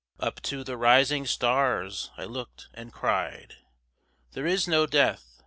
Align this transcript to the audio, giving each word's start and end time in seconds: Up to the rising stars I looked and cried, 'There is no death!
Up 0.19 0.41
to 0.41 0.63
the 0.63 0.77
rising 0.77 1.27
stars 1.27 2.09
I 2.17 2.23
looked 2.25 2.69
and 2.73 2.91
cried, 2.91 3.57
'There 4.31 4.47
is 4.47 4.67
no 4.67 4.87
death! 4.87 5.37